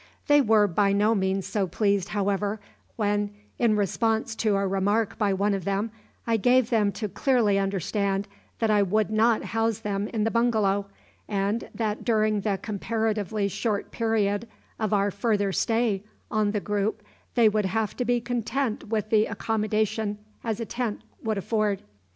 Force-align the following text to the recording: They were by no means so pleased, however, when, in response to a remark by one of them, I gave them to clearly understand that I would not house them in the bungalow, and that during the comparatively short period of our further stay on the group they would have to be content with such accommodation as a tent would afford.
They 0.25 0.41
were 0.41 0.65
by 0.65 0.93
no 0.93 1.13
means 1.13 1.45
so 1.45 1.67
pleased, 1.67 2.07
however, 2.09 2.59
when, 2.95 3.29
in 3.59 3.75
response 3.75 4.33
to 4.37 4.55
a 4.55 4.65
remark 4.65 5.15
by 5.19 5.31
one 5.31 5.53
of 5.53 5.63
them, 5.63 5.91
I 6.25 6.37
gave 6.37 6.71
them 6.71 6.91
to 6.93 7.07
clearly 7.07 7.59
understand 7.59 8.27
that 8.57 8.71
I 8.71 8.81
would 8.81 9.11
not 9.11 9.43
house 9.43 9.77
them 9.77 10.07
in 10.07 10.23
the 10.23 10.31
bungalow, 10.31 10.87
and 11.27 11.69
that 11.75 12.03
during 12.03 12.41
the 12.41 12.57
comparatively 12.59 13.47
short 13.47 13.91
period 13.91 14.47
of 14.79 14.91
our 14.91 15.11
further 15.11 15.51
stay 15.51 16.03
on 16.31 16.49
the 16.49 16.59
group 16.59 17.03
they 17.35 17.47
would 17.47 17.65
have 17.65 17.95
to 17.97 18.03
be 18.03 18.19
content 18.19 18.85
with 18.87 19.11
such 19.11 19.27
accommodation 19.29 20.17
as 20.43 20.59
a 20.59 20.65
tent 20.65 21.03
would 21.21 21.37
afford. 21.37 21.83